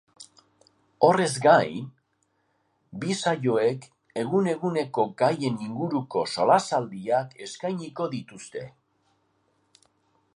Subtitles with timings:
[1.07, 1.83] Horrez gain,
[3.03, 3.85] bi saioek
[4.23, 8.69] egun-eguneko gaien inguruko solasaldiak eskainiko dituzte.